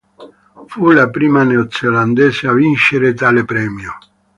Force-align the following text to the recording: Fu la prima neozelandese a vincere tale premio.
Fu 0.65 0.89
la 0.89 1.11
prima 1.11 1.43
neozelandese 1.43 2.47
a 2.47 2.53
vincere 2.53 3.13
tale 3.13 3.45
premio. 3.45 3.99